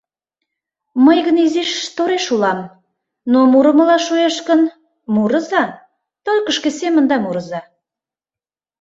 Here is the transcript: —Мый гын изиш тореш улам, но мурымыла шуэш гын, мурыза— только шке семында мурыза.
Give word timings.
—Мый 1.05 1.19
гын 1.25 1.37
изиш 1.45 1.71
тореш 1.95 2.25
улам, 2.33 2.59
но 3.31 3.39
мурымыла 3.51 3.97
шуэш 4.05 4.35
гын, 4.47 4.61
мурыза— 5.13 5.63
только 6.25 6.49
шке 6.57 6.69
семында 6.79 7.17
мурыза. 7.23 7.61